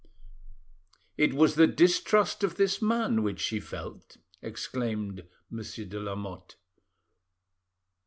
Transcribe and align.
"It 1.15 1.31
was 1.35 1.53
the 1.53 1.67
distrust 1.67 2.43
of 2.43 2.55
this 2.55 2.81
man 2.81 3.21
which 3.21 3.39
she 3.39 3.59
felt," 3.59 4.17
exclaimed 4.41 5.27
Monsieur 5.51 5.85
de 5.85 5.99
Lamotte. 5.99 6.55